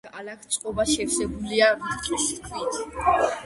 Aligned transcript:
ალაგ-ალაგ 0.09 0.45
წყობა 0.53 0.85
შევსებულია 0.93 1.69
რიყის 1.85 2.29
ქვით. 2.51 2.83